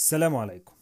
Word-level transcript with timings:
السلام 0.00 0.36
عليكم. 0.36 0.74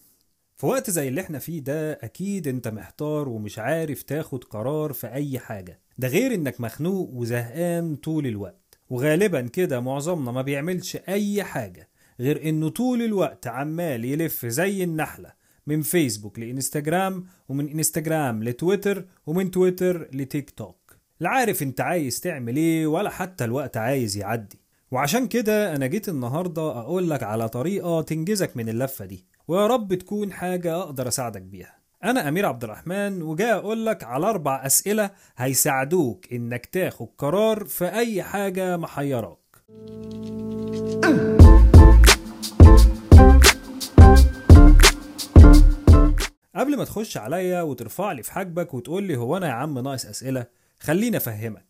في 0.57 0.67
وقت 0.67 0.91
زي 0.91 1.09
اللي 1.09 1.21
إحنا 1.21 1.39
فيه 1.39 1.61
ده 1.61 1.93
أكيد 1.93 2.49
أنت 2.49 2.69
محتار 2.69 3.29
ومش 3.29 3.59
عارف 3.59 4.03
تاخد 4.03 4.45
قرار 4.45 4.93
في 4.93 5.07
أي 5.07 5.39
حاجة. 5.39 5.81
ده 5.99 6.09
غير 6.09 6.35
إنك 6.35 6.61
مخنوق 6.61 7.11
وزهقان 7.13 7.97
طول 7.97 8.27
الوقت. 8.27 8.79
وغالبا 8.91 9.41
كده 9.41 9.81
معظمنا 9.81 10.33
ما 10.33 10.43
بيعملش 10.43 10.97
أي 10.97 11.45
حاجة 11.45 11.89
غير 12.21 12.49
إنه 12.49 12.69
طول 12.69 13.03
الوقت 13.03 13.47
عمال 13.47 14.05
يلف 14.05 14.47
زي 14.47 14.85
النحلة 14.85 15.33
من 15.67 15.83
فيسبوك 15.83 16.39
لإنستجرام 16.39 17.27
ومن 17.49 17.69
إنستجرام 17.69 18.45
لتويتر 18.45 19.05
ومن 19.27 19.51
تويتر 19.51 20.09
لتيك 20.13 20.51
توك. 20.51 20.97
لا 21.21 21.29
عارف 21.29 21.63
أنت 21.63 21.81
عايز 21.81 22.21
تعمل 22.21 22.57
إيه 22.57 22.87
ولا 22.87 23.11
حتى 23.11 23.45
الوقت 23.45 23.77
عايز 23.77 24.17
يعدي. 24.17 24.68
وعشان 24.91 25.27
كده 25.29 25.77
أنا 25.77 25.87
جيت 25.87 26.09
النهارده 26.09 26.63
أقول 26.63 27.11
لك 27.11 27.23
على 27.23 27.49
طريقة 27.49 28.03
تنجزك 28.03 28.57
من 28.57 28.69
اللفة 28.69 29.05
دي 29.05 29.27
ويا 29.49 29.67
رب 29.67 29.95
تكون 29.95 30.33
حاجة 30.33 30.77
أقدر 30.77 31.09
أساعدك 31.09 31.43
بيها. 31.43 31.79
أنا 32.05 32.29
أمير 32.29 32.47
عبد 32.47 32.65
الرحمن 32.65 33.23
وجاي 33.23 33.53
أقول 33.53 33.87
لك 33.87 34.05
على 34.05 34.27
أربع 34.27 34.67
أسئلة 34.67 35.11
هيساعدوك 35.37 36.33
إنك 36.33 36.67
تاخد 36.67 37.09
قرار 37.19 37.65
في 37.65 37.85
أي 37.85 38.23
حاجة 38.23 38.77
محيراك. 38.77 39.39
قبل 46.57 46.77
ما 46.77 46.85
تخش 46.85 47.17
عليا 47.17 47.63
وترفع 47.63 48.13
لي 48.13 48.23
في 48.23 48.33
حاجبك 48.33 48.75
وتقول 48.75 49.03
لي 49.03 49.17
هو 49.17 49.37
أنا 49.37 49.47
يا 49.47 49.53
عم 49.53 49.79
ناقص 49.79 50.07
أسئلة 50.07 50.47
خليني 50.81 51.17
أفهمك. 51.17 51.68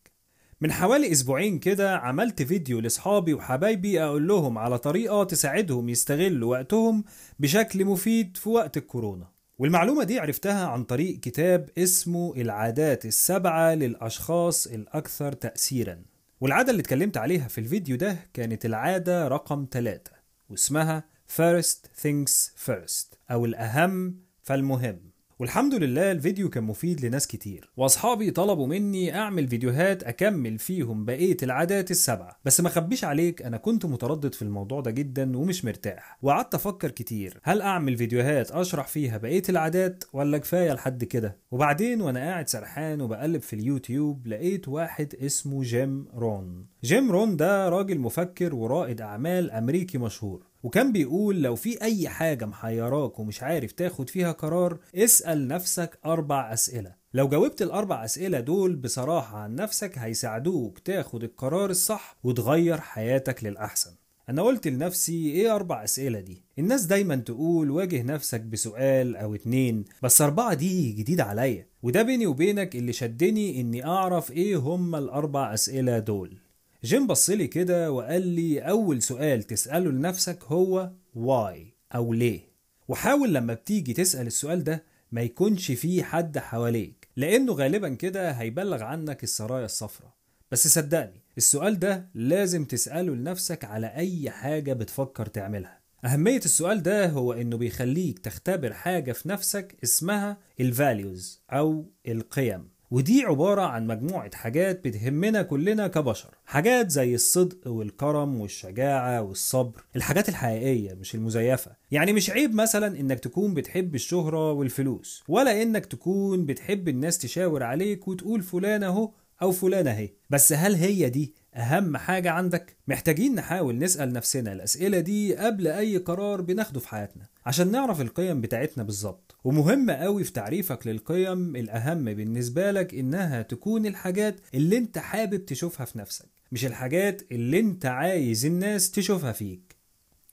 من 0.61 0.73
حوالي 0.73 1.13
أسبوعين 1.13 1.59
كده 1.59 1.97
عملت 1.97 2.43
فيديو 2.43 2.81
لأصحابي 2.81 3.35
وحبايبي 3.35 4.03
أقول 4.03 4.29
لهم 4.29 4.59
على 4.59 4.79
طريقة 4.79 5.25
تساعدهم 5.25 5.89
يستغلوا 5.89 6.51
وقتهم 6.51 7.05
بشكل 7.39 7.85
مفيد 7.85 8.37
في 8.37 8.49
وقت 8.49 8.77
الكورونا. 8.77 9.29
والمعلومة 9.59 10.05
دي 10.05 10.19
عرفتها 10.19 10.67
عن 10.67 10.85
طريق 10.85 11.21
كتاب 11.21 11.71
اسمه 11.79 12.35
العادات 12.37 13.07
السبعة 13.07 13.75
للأشخاص 13.75 14.67
الأكثر 14.67 15.33
تاثيرا. 15.33 16.03
والعادة 16.41 16.71
اللي 16.71 16.81
اتكلمت 16.81 17.17
عليها 17.17 17.49
في 17.49 17.59
الفيديو 17.59 17.97
ده 17.97 18.17
كانت 18.35 18.67
العادة 18.67 19.29
رقم 19.29 19.67
3 19.71 20.13
واسمها 20.51 21.05
First 21.37 22.03
Things 22.03 22.51
First 22.67 23.17
أو 23.31 23.45
الأهم 23.45 24.17
فالمهم. 24.43 25.01
والحمد 25.41 25.75
لله 25.75 26.13
الفيديو 26.13 26.51
كان 26.51 26.65
مفيد 26.65 27.05
لناس 27.07 27.27
كتير 27.27 27.71
واصحابي 27.77 28.31
طلبوا 28.31 28.67
مني 28.67 29.15
أعمل 29.19 29.49
فيديوهات 29.49 30.03
أكمل 30.03 30.59
فيهم 30.59 31.05
بقية 31.05 31.37
العادات 31.43 31.91
السبعة. 31.91 32.37
بس 32.45 32.61
ما 32.61 32.69
خبيش 32.69 33.05
عليك 33.05 33.43
أنا 33.43 33.57
كنت 33.57 33.87
متردد 33.87 34.35
في 34.35 34.43
الموضوع 34.43 34.81
ده 34.81 34.91
جدا 34.91 35.37
ومش 35.39 35.65
مرتاح 35.65 36.19
وقعدت 36.23 36.55
أفكر 36.55 36.91
كتير 36.91 37.41
هل 37.43 37.63
أعمل 37.63 37.97
فيديوهات 37.97 38.51
أشرح 38.51 38.87
فيها 38.87 39.19
بقية 39.19 39.43
العادات 39.49 40.05
ولا 40.13 40.39
كفاية 40.39 40.73
لحد 40.73 41.05
كده؟ 41.05 41.37
وبعدين 41.51 42.01
وأنا 42.01 42.21
قاعد 42.21 42.49
سرحان 42.49 43.01
وبقلب 43.01 43.43
في 43.43 43.53
اليوتيوب 43.57 44.27
لقيت 44.27 44.69
واحد 44.69 45.15
اسمه 45.15 45.63
جيم 45.63 46.07
رون. 46.15 46.67
جيم 46.85 47.11
رون 47.13 47.37
ده 47.37 47.69
راجل 47.69 47.99
مفكر 47.99 48.55
ورائد 48.55 49.01
أعمال 49.01 49.51
أمريكي 49.51 49.99
مشهور. 49.99 50.43
وكان 50.63 50.93
بيقول 50.93 51.43
لو 51.43 51.57
في 51.57 51.83
أي 51.83 52.09
حاجة 52.09 52.45
محيراك 52.47 53.19
ومش 53.19 53.43
عارف 53.43 53.73
تاخد 53.73 54.11
فيها 54.11 54.33
قرار 54.33 54.79
اسأل 54.95 55.49
نفسك 55.49 55.99
أربع 56.07 56.53
أسئلة. 56.53 56.95
لو 57.15 57.29
جاوبت 57.29 57.63
الأربع 57.63 58.05
أسئلة 58.05 58.41
دول 58.41 58.77
بصراحة 58.77 59.39
عن 59.39 59.55
نفسك 59.55 59.99
هيساعدوك 59.99 60.79
تاخد 60.79 61.25
القرار 61.25 61.71
الصح 61.71 62.17
وتغير 62.25 62.81
حياتك 62.81 63.45
للأحسن. 63.45 63.91
أنا 64.29 64.43
قلت 64.43 64.69
لنفسي 64.69 65.31
إيه 65.31 65.55
أربع 65.55 65.85
أسئلة 65.85 66.21
دي؟ 66.21 66.43
الناس 66.59 66.85
دايما 66.85 67.17
تقول 67.17 67.71
واجه 67.71 68.03
نفسك 68.03 68.41
بسؤال 68.41 69.17
أو 69.17 69.35
اتنين 69.35 69.85
بس 70.03 70.23
أربعة 70.23 70.55
دي 70.55 70.93
جديد 70.93 71.21
عليا. 71.21 71.67
وده 71.83 72.03
بيني 72.03 72.27
وبينك 72.27 72.77
اللي 72.77 72.93
شدني 72.93 73.61
إني 73.61 73.87
أعرف 73.87 74.31
إيه 74.31 74.57
هما 74.57 74.99
الأربع 74.99 75.55
أسئلة 75.55 75.99
دول. 75.99 76.39
جيم 76.85 77.07
بصلي 77.07 77.47
كده 77.47 77.93
وقال 77.93 78.27
لي 78.27 78.61
أول 78.61 79.03
سؤال 79.03 79.43
تسأله 79.43 79.91
لنفسك 79.91 80.45
هو 80.45 80.91
why 81.15 81.75
أو 81.95 82.13
ليه. 82.13 82.41
وحاول 82.89 83.35
لما 83.35 83.55
بتيجي 83.55 83.93
تسأل 83.93 84.27
السؤال 84.27 84.65
ده 84.65 84.85
ما 85.13 85.21
يكونش 85.23 85.71
فيه 85.73 86.03
حد 86.03 86.39
حواليك 86.39 87.09
لأنه 87.17 87.53
غالبا 87.53 87.89
كده 87.95 88.31
هيبلغ 88.31 88.83
عنك 88.83 89.23
السرايا 89.25 89.65
الصفراء. 89.65 90.15
بس 90.53 90.69
صدقني 90.69 91.23
السؤال 91.39 91.79
ده 91.79 92.09
لازم 92.15 92.65
تسأله 92.65 93.15
لنفسك 93.15 93.65
على 93.65 93.87
أي 93.87 94.31
حاجة 94.31 94.73
بتفكر 94.73 95.27
تعملها. 95.27 95.79
أهمية 96.05 96.39
السؤال 96.39 96.83
ده 96.83 97.07
هو 97.09 97.33
إنه 97.33 97.57
بيخليك 97.57 98.19
تختبر 98.19 98.73
حاجة 98.73 99.13
في 99.13 99.29
نفسك 99.29 99.77
اسمها 99.85 100.37
ال 100.61 100.72
values 100.72 101.43
أو 101.51 101.85
القيم. 102.09 102.69
ودي 102.91 103.23
عبارة 103.23 103.63
عن 103.63 103.87
مجموعة 103.87 104.31
حاجات 104.35 104.85
بتهمنا 104.85 105.43
كلنا 105.43 105.89
كبشر. 105.89 106.35
حاجات 106.45 106.91
زي 106.91 107.15
الصدق 107.15 107.69
والكرم 107.69 108.41
والشجاعة 108.41 109.23
والصبر. 109.23 109.85
الحاجات 109.97 110.29
الحقيقية 110.29 110.95
مش 110.95 111.15
المزيفة. 111.15 111.71
يعني 111.91 112.13
مش 112.13 112.31
عيب 112.31 112.55
مثلا 112.55 113.01
إنك 113.01 113.19
تكون 113.21 113.55
بتحب 113.55 113.95
الشهرة 113.95 114.53
والفلوس. 114.53 115.25
ولا 115.29 115.63
إنك 115.63 115.87
تكون 115.87 116.47
بتحب 116.47 116.89
الناس 116.89 117.19
تشاور 117.19 117.63
عليك 117.63 118.09
وتقول 118.09 118.43
فلان 118.43 118.83
أهو 118.83 119.11
أو 119.43 119.53
فلانة 119.53 119.91
أهي. 119.91 120.11
بس 120.31 120.53
هل 120.53 120.75
هي 120.75 121.11
دي 121.11 121.35
أهم 121.57 121.97
حاجة 121.97 122.31
عندك؟ 122.31 122.77
محتاجين 122.89 123.35
نحاول 123.35 123.79
نسأل 123.79 124.13
نفسنا 124.13 124.53
الأسئلة 124.53 125.01
دي 125.01 125.37
قبل 125.37 125.67
أي 125.67 125.97
قرار 125.97 126.41
بناخده 126.41 126.81
في 126.81 126.89
حياتنا 126.89 127.27
عشان 127.47 127.71
نعرف 127.71 128.01
القيم 128.01 128.41
بتاعتنا 128.41 128.85
بالظبط. 128.85 129.37
ومهم 129.45 129.91
قوي 129.91 130.25
في 130.25 130.33
تعريفك 130.33 130.87
للقيم 130.87 131.57
الأهم 131.57 132.05
بالنسبة 132.05 132.71
لك 132.71 132.95
إنها 132.95 133.43
تكون 133.43 133.87
الحاجات 133.87 134.41
اللي 134.55 134.79
أنت 134.79 134.99
حابب 134.99 135.47
تشوفها 135.47 135.87
في 135.87 135.99
نفسك 135.99 136.29
مش 136.53 136.65
الحاجات 136.67 137.23
اللي 137.33 137.61
أنت 137.61 137.87
عايز 137.87 138.47
الناس 138.47 138.91
تشوفها 138.91 139.33
فيك. 139.33 139.77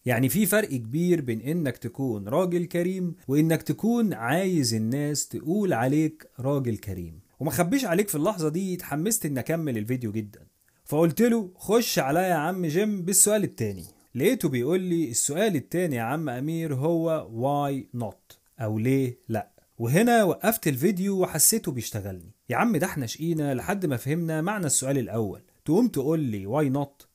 يعني 0.06 0.30
في 0.30 0.46
فرق 0.46 0.70
كبير 0.70 1.22
بين 1.22 1.42
إنك 1.42 1.78
تكون 1.78 2.28
راجل 2.28 2.66
كريم 2.66 3.16
وإنك 3.28 3.62
تكون 3.62 4.14
عايز 4.14 4.74
الناس 4.74 5.28
تقول 5.28 5.74
عليك 5.74 6.28
راجل 6.40 6.78
كريم. 6.78 7.20
وما 7.40 7.52
خبيش 7.52 7.86
عليك 7.86 8.10
في 8.10 8.16
اللحظة 8.16 8.50
دي 8.50 8.74
اتحمست 8.76 9.26
ان 9.26 9.38
أكمل 9.38 9.78
الفيديو 9.78 10.12
جدا. 10.12 10.48
فقلت 10.86 11.22
له 11.22 11.52
خش 11.56 12.00
عليا 12.00 12.22
يا 12.22 12.34
عم 12.34 12.66
جيم 12.66 13.02
بالسؤال 13.02 13.44
التاني. 13.44 13.86
لقيته 14.16 14.50
بيقول 14.50 14.82
لي 14.82 15.10
السؤال 15.10 15.56
التاني 15.56 15.96
يا 15.96 16.02
عم 16.02 16.30
أمير 16.30 16.76
هو 16.76 17.28
why 17.30 18.00
not 18.02 18.36
أو 18.60 18.80
ليه 18.80 19.20
لأ؟ 19.30 19.52
وهنا 19.78 20.24
وقفت 20.24 20.68
الفيديو 20.68 21.22
وحسيته 21.22 21.72
بيشتغلني. 21.72 22.32
يا 22.50 22.58
عم 22.58 22.78
ده 22.78 22.88
إحنا 22.88 23.06
شقينا 23.06 23.54
لحد 23.54 23.86
ما 23.86 23.98
فهمنا 23.98 24.42
معنى 24.42 24.66
السؤال 24.66 24.98
الأول. 24.98 25.42
تقوم 25.66 25.88
تقول 25.88 26.20
لي 26.20 26.46
why 26.48 26.74
not 26.78 27.06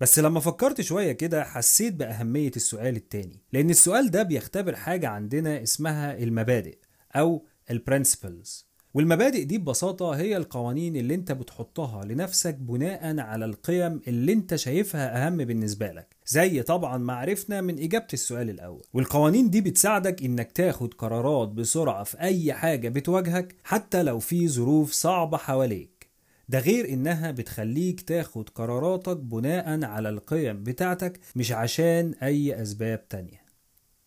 بس 0.00 0.18
لما 0.18 0.40
فكرت 0.40 0.80
شوية 0.80 1.12
كده 1.12 1.44
حسيت 1.44 1.94
بأهمية 1.94 2.52
السؤال 2.56 2.96
التاني. 2.96 3.40
لأن 3.52 3.70
السؤال 3.70 4.10
ده 4.10 4.22
بيختبر 4.22 4.76
حاجة 4.76 5.08
عندنا 5.08 5.62
اسمها 5.62 6.18
المبادئ 6.18 6.78
أو 7.16 7.46
ال 7.70 7.79
principles 7.79 8.66
والمبادئ 8.94 9.44
دي 9.44 9.58
ببساطة 9.58 10.10
هي 10.10 10.36
القوانين 10.36 10.96
اللي 10.96 11.14
انت 11.14 11.32
بتحطها 11.32 12.04
لنفسك 12.04 12.54
بناء 12.54 13.18
على 13.20 13.44
القيم 13.44 14.00
اللي 14.08 14.32
انت 14.32 14.54
شايفها 14.54 15.26
أهم 15.26 15.36
بالنسبة 15.36 15.92
لك 15.92 16.16
زي 16.26 16.62
طبعا 16.62 16.98
ما 16.98 17.12
عرفنا 17.12 17.60
من 17.60 17.78
إجابة 17.78 18.06
السؤال 18.12 18.50
الأول. 18.50 18.82
والقوانين 18.92 19.50
دي 19.50 19.60
بتساعدك 19.60 20.22
إنك 20.22 20.52
تاخد 20.52 20.94
قرارات 20.94 21.48
بسرعة 21.48 22.04
في 22.04 22.20
أي 22.20 22.52
حاجة 22.52 22.88
بتواجهك 22.88 23.54
حتى 23.64 24.02
لو 24.02 24.18
في 24.18 24.48
ظروف 24.48 24.92
صعبة 24.92 25.36
حواليك. 25.36 26.08
ده 26.48 26.58
غير 26.58 26.88
إنها 26.88 27.30
بتخليك 27.30 28.00
تاخد 28.00 28.48
قراراتك 28.48 29.16
بناء 29.16 29.84
على 29.84 30.08
القيم 30.08 30.62
بتاعتك 30.62 31.20
مش 31.36 31.52
عشان 31.52 32.14
أي 32.22 32.62
أسباب 32.62 33.08
تانية. 33.08 33.44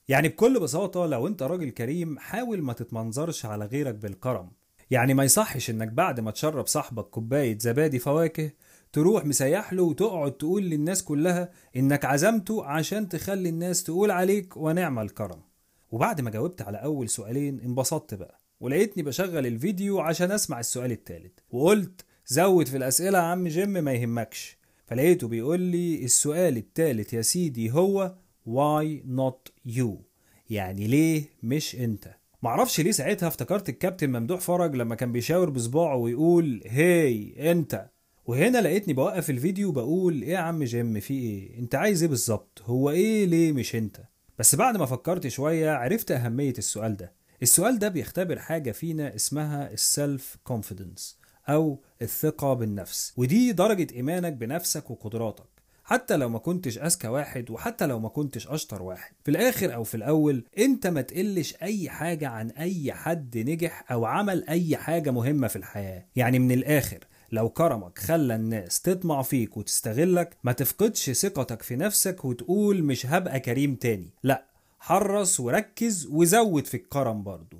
يعني 0.07 0.27
بكل 0.27 0.59
بساطة 0.59 1.05
لو 1.05 1.27
أنت 1.27 1.43
راجل 1.43 1.69
كريم 1.69 2.19
حاول 2.19 2.61
ما 2.61 2.73
تتمنظرش 2.73 3.45
على 3.45 3.65
غيرك 3.65 3.95
بالكرم. 3.95 4.49
يعني 4.91 5.13
ما 5.13 5.23
يصحش 5.23 5.69
إنك 5.69 5.87
بعد 5.87 6.19
ما 6.19 6.31
تشرب 6.31 6.67
صاحبك 6.67 7.05
كوباية 7.05 7.59
زبادي 7.59 7.99
فواكه 7.99 8.51
تروح 8.93 9.25
مسيح 9.25 9.73
له 9.73 9.83
وتقعد 9.83 10.31
تقول 10.31 10.63
للناس 10.63 11.03
كلها 11.03 11.51
إنك 11.75 12.05
عزمته 12.05 12.65
عشان 12.65 13.09
تخلي 13.09 13.49
الناس 13.49 13.83
تقول 13.83 14.11
عليك 14.11 14.57
ونعم 14.57 14.99
الكرم. 14.99 15.41
وبعد 15.91 16.21
ما 16.21 16.29
جاوبت 16.31 16.61
على 16.61 16.77
أول 16.77 17.09
سؤالين 17.09 17.59
انبسطت 17.59 18.13
بقى 18.13 18.41
ولقيتني 18.59 19.03
بشغل 19.03 19.47
الفيديو 19.47 19.99
عشان 19.99 20.31
أسمع 20.31 20.59
السؤال 20.59 20.91
التالت 20.91 21.39
وقلت 21.51 22.05
زود 22.27 22.67
في 22.67 22.77
الأسئلة 22.77 23.17
يا 23.17 23.23
عم 23.23 23.47
جيم 23.47 23.69
ما 23.69 23.93
يهمكش. 23.93 24.57
فلقيته 24.85 25.27
بيقول 25.27 25.59
لي 25.59 26.03
السؤال 26.03 26.57
التالت 26.57 27.13
يا 27.13 27.21
سيدي 27.21 27.71
هو 27.71 28.15
why 28.47 28.85
not 29.17 29.71
you 29.73 29.87
يعني 30.49 30.87
ليه 30.87 31.25
مش 31.43 31.75
أنت؟ 31.75 32.16
معرفش 32.43 32.79
ليه 32.81 32.91
ساعتها 32.91 33.27
افتكرت 33.27 33.69
الكابتن 33.69 34.09
ممدوح 34.09 34.39
فرج 34.39 34.75
لما 34.75 34.95
كان 34.95 35.11
بيشاور 35.11 35.49
بصباعه 35.49 35.95
ويقول 35.95 36.61
هي 36.65 37.51
انت. 37.51 37.89
وهنا 38.25 38.57
لقيتني 38.57 38.93
بوقف 38.93 39.29
الفيديو 39.29 39.71
بقول 39.71 40.21
إيه 40.21 40.29
يا 40.29 40.37
عم 40.37 40.63
جيم 40.63 40.99
في 40.99 41.13
إيه؟ 41.13 41.59
أنت 41.59 41.75
عايز 41.75 42.03
إيه 42.03 42.09
بالظبط؟ 42.09 42.61
هو 42.65 42.89
إيه 42.89 43.25
ليه 43.25 43.51
مش 43.51 43.75
أنت؟ 43.75 43.97
بس 44.39 44.55
بعد 44.55 44.77
ما 44.77 44.85
فكرت 44.85 45.27
شوية 45.27 45.71
عرفت 45.71 46.11
أهمية 46.11 46.53
السؤال 46.57 46.97
ده. 46.97 47.13
السؤال 47.41 47.79
ده 47.79 47.87
بيختبر 47.87 48.39
حاجة 48.39 48.71
فينا 48.71 49.15
اسمها 49.15 49.71
ال 49.71 49.84
self 49.84 50.37
confidence 50.43 51.19
أو 51.49 51.81
الثقة 52.01 52.53
بالنفس 52.53 53.13
ودي 53.17 53.51
درجة 53.51 53.87
إيمانك 53.95 54.33
بنفسك 54.33 54.91
وقدراتك. 54.91 55.56
حتى 55.89 56.17
لو 56.17 56.29
ما 56.29 56.39
كنتش 56.39 56.77
أذكى 56.77 57.07
واحد 57.07 57.49
وحتى 57.49 57.85
لو 57.85 57.99
ما 57.99 58.09
كنتش 58.09 58.47
أشطر 58.47 58.81
واحد. 58.81 59.13
في 59.23 59.31
الآخر 59.31 59.73
أو 59.73 59.83
في 59.83 59.95
الأول 59.95 60.43
أنت 60.57 60.87
ما 60.87 61.01
تقلش 61.01 61.55
أي 61.61 61.89
حاجة 61.89 62.27
عن 62.27 62.49
أي 62.49 62.93
حد 62.93 63.37
نجح 63.37 63.91
أو 63.91 64.05
عمل 64.05 64.43
أي 64.49 64.77
حاجة 64.77 65.11
مهمة 65.11 65.47
في 65.47 65.55
الحياة. 65.55 66.05
يعني 66.15 66.39
من 66.39 66.51
الآخر 66.51 66.99
لو 67.31 67.49
كرمك 67.49 67.99
خلى 67.99 68.35
الناس 68.35 68.81
تطمع 68.81 69.21
فيك 69.21 69.57
وتستغلك 69.57 70.37
ما 70.43 70.51
تفقدش 70.51 71.09
ثقتك 71.09 71.61
في 71.61 71.75
نفسك 71.75 72.25
وتقول 72.25 72.83
مش 72.83 73.05
هبقى 73.05 73.39
كريم 73.39 73.75
تاني. 73.75 74.09
لا 74.23 74.45
حرص 74.79 75.39
وركز 75.39 76.07
وزود 76.11 76.65
في 76.65 76.77
الكرم 76.77 77.23
برضه 77.23 77.57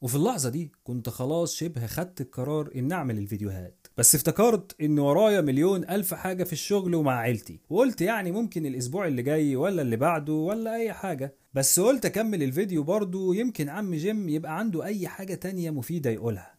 وفي 0.00 0.14
اللحظة 0.14 0.48
دي 0.48 0.72
كنت 0.84 1.08
خلاص 1.08 1.54
شبه 1.54 1.86
خدت 1.86 2.20
القرار 2.20 2.70
إن 2.76 2.92
أعمل 2.92 3.18
الفيديوهات. 3.18 3.79
بس 4.00 4.14
افتكرت 4.14 4.80
إن 4.80 4.98
ورايا 4.98 5.40
مليون 5.40 5.84
ألف 5.84 6.14
حاجة 6.14 6.44
في 6.44 6.52
الشغل 6.52 6.94
ومع 6.94 7.18
عيلتي. 7.18 7.60
وقلت 7.70 8.00
يعني 8.00 8.32
ممكن 8.32 8.66
الأسبوع 8.66 9.06
اللي 9.06 9.22
جاي 9.22 9.56
ولا 9.56 9.82
اللي 9.82 9.96
بعده 9.96 10.32
ولا 10.32 10.74
أي 10.74 10.92
حاجة. 10.92 11.34
بس 11.54 11.80
قلت 11.80 12.06
أكمل 12.06 12.42
الفيديو 12.42 12.82
برضه 12.82 13.34
يمكن 13.34 13.68
عم 13.68 13.94
جيم 13.94 14.28
يبقى 14.28 14.58
عنده 14.58 14.84
أي 14.84 15.08
حاجة 15.08 15.34
تانية 15.34 15.70
مفيدة 15.70 16.10
يقولها. 16.10 16.54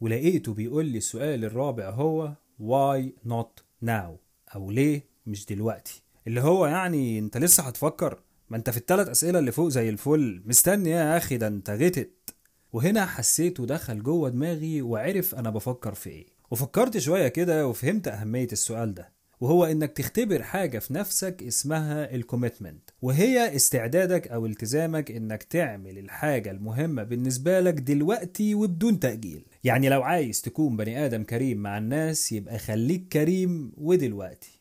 ولقيته 0.00 0.54
بيقول 0.54 0.86
لي 0.86 0.98
السؤال 0.98 1.44
الرابع 1.44 1.90
هو 1.90 2.32
why 2.60 3.28
not 3.28 3.62
now 3.86 4.10
أو 4.54 4.70
ليه 4.70 5.04
مش 5.26 5.46
دلوقتي؟ 5.46 6.02
اللي 6.26 6.40
هو 6.40 6.66
يعني 6.66 7.18
أنت 7.18 7.36
لسه 7.36 7.62
هتفكر؟ 7.62 8.20
ما 8.50 8.56
أنت 8.56 8.70
في 8.70 8.76
الثلاث 8.76 9.08
أسئلة 9.08 9.38
اللي 9.38 9.52
فوق 9.52 9.68
زي 9.68 9.88
الفل. 9.88 10.42
مستني 10.46 10.90
يا 10.90 11.16
أخي 11.16 11.36
ده 11.36 11.46
أنت 11.46 11.70
غتت. 11.70 12.33
وهنا 12.74 13.06
حسيته 13.06 13.66
دخل 13.66 14.02
جوه 14.02 14.30
دماغي 14.30 14.82
وعرف 14.82 15.34
أنا 15.34 15.50
بفكر 15.50 15.94
في 15.94 16.10
إيه. 16.10 16.26
وفكرت 16.50 16.98
شوية 16.98 17.28
كده 17.28 17.66
وفهمت 17.68 18.08
أهمية 18.08 18.48
السؤال 18.52 18.94
ده 18.94 19.12
وهو 19.40 19.64
إنك 19.64 19.92
تختبر 19.92 20.42
حاجة 20.42 20.78
في 20.78 20.94
نفسك 20.94 21.42
اسمها 21.42 22.14
الكوميتمنت 22.14 22.90
وهي 23.02 23.56
استعدادك 23.56 24.28
أو 24.28 24.46
التزامك 24.46 25.10
إنك 25.10 25.42
تعمل 25.42 25.98
الحاجة 25.98 26.50
المهمة 26.50 27.02
بالنسبة 27.02 27.60
لك 27.60 27.74
دلوقتي 27.74 28.54
وبدون 28.54 29.00
تأجيل. 29.00 29.44
يعني 29.64 29.88
لو 29.88 30.02
عايز 30.02 30.42
تكون 30.42 30.76
بني 30.76 31.06
آدم 31.06 31.22
كريم 31.22 31.58
مع 31.58 31.78
الناس 31.78 32.32
يبقى 32.32 32.58
خليك 32.58 33.08
كريم 33.08 33.72
ودلوقتي. 33.76 34.60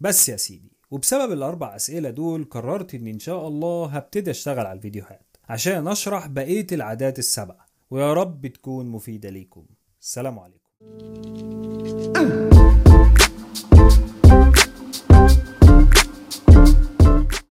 بس 0.00 0.28
يا 0.28 0.36
سيدي 0.36 0.72
وبسبب 0.90 1.32
الأربع 1.32 1.76
أسئلة 1.76 2.10
دول 2.10 2.44
قررت 2.44 2.94
إن 2.94 3.06
إن 3.06 3.18
شاء 3.18 3.48
الله 3.48 3.86
هبتدي 3.86 4.30
أشتغل 4.30 4.66
على 4.66 4.76
الفيديوهات. 4.76 5.27
عشان 5.48 5.88
أشرح 5.88 6.26
بقية 6.26 6.66
العادات 6.72 7.18
السبعة 7.18 7.66
ويا 7.90 8.12
رب 8.12 8.46
تكون 8.46 8.86
مفيدة 8.86 9.30
ليكم. 9.30 9.66
السلام 10.00 10.38
عليكم. 10.38 10.68